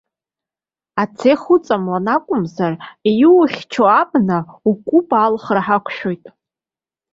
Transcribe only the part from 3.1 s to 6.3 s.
иухьчо абна укәыба алхра ҳақәшәоит.